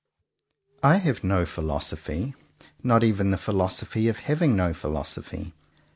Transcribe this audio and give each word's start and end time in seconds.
42 0.77 0.77
IV 0.77 0.79
I 0.83 0.97
HAVE 0.97 1.23
no 1.23 1.45
Philosophy; 1.45 2.33
not 2.81 3.03
even 3.03 3.29
the 3.29 3.37
Philosophy 3.37 4.07
of 4.07 4.17
having 4.17 4.55
no 4.55 4.73
Philosophy. 4.73 5.53